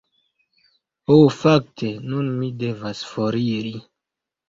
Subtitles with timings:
[1.11, 3.79] Ho fakte, nun mi devas foriri.